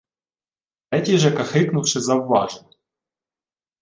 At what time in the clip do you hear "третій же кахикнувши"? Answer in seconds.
0.91-1.99